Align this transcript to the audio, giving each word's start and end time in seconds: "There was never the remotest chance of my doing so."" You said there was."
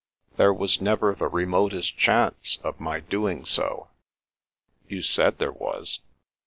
"There 0.35 0.51
was 0.51 0.81
never 0.81 1.13
the 1.13 1.27
remotest 1.27 1.95
chance 1.95 2.57
of 2.63 2.79
my 2.79 3.01
doing 3.01 3.45
so."" 3.45 3.91
You 4.89 5.03
said 5.03 5.37
there 5.37 5.51
was." 5.51 5.99